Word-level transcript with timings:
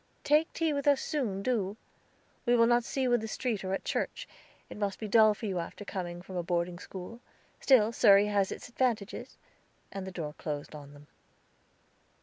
"Take 0.23 0.51
tea 0.53 0.73
with 0.73 0.87
us 0.87 0.99
soon, 0.99 1.43
do. 1.43 1.77
We 2.47 2.53
do 2.53 2.65
not 2.65 2.83
see 2.83 3.03
you 3.03 3.13
in 3.13 3.19
the 3.19 3.27
street 3.27 3.63
or 3.63 3.71
at 3.71 3.85
church. 3.85 4.27
It 4.67 4.77
must 4.77 4.97
be 4.97 5.07
dull 5.07 5.35
for 5.35 5.45
you 5.45 5.59
after 5.59 5.85
coming 5.85 6.23
from 6.23 6.37
a 6.37 6.41
boarding 6.41 6.79
school. 6.79 7.19
Still, 7.59 7.91
Surrey 7.91 8.25
has 8.25 8.51
its 8.51 8.67
advantages." 8.67 9.37
And 9.91 10.07
the 10.07 10.11
doors 10.11 10.33
closed 10.39 10.73
on 10.73 10.93
them. 10.95 11.05